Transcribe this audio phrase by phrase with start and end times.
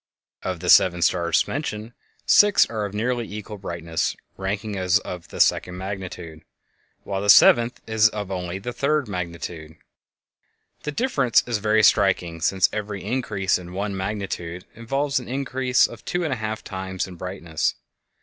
[0.41, 1.93] Of the seven stars mentioned,
[2.25, 6.41] six are of nearly equal brightness, ranking as of the second magnitude,
[7.03, 9.75] while the seventh is of only the third magnitude.
[10.81, 16.03] The difference is very striking, since every increase of one magnitude involves an increase of
[16.03, 17.75] two and a half times in brightness.